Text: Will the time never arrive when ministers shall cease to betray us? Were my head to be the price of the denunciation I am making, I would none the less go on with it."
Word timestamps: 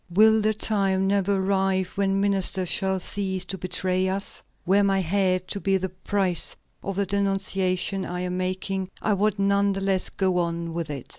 Will 0.09 0.41
the 0.41 0.55
time 0.55 1.05
never 1.05 1.35
arrive 1.35 1.89
when 1.89 2.19
ministers 2.19 2.69
shall 2.69 2.99
cease 2.99 3.45
to 3.45 3.55
betray 3.59 4.09
us? 4.09 4.41
Were 4.65 4.81
my 4.83 4.99
head 4.99 5.47
to 5.49 5.59
be 5.59 5.77
the 5.77 5.89
price 5.89 6.55
of 6.81 6.95
the 6.95 7.05
denunciation 7.05 8.03
I 8.03 8.21
am 8.21 8.35
making, 8.35 8.89
I 8.99 9.13
would 9.13 9.37
none 9.37 9.73
the 9.73 9.81
less 9.81 10.09
go 10.09 10.39
on 10.39 10.73
with 10.73 10.89
it." 10.89 11.05